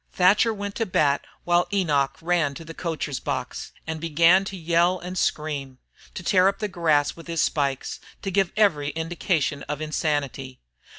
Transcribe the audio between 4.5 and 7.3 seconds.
yell and screech, to tear up the grass with